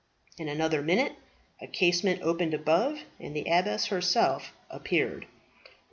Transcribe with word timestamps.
In 0.39 0.49
another 0.49 0.81
minute 0.81 1.15
a 1.61 1.67
casement 1.67 2.23
opened 2.23 2.55
above, 2.55 3.01
and 3.19 3.35
the 3.35 3.41
abbess 3.45 3.85
herself 3.93 4.51
appeared. 4.67 5.27